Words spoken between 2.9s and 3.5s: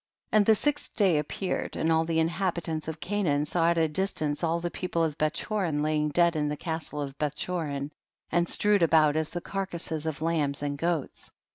Canaan